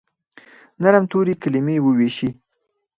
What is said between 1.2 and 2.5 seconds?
کلیمې وویشي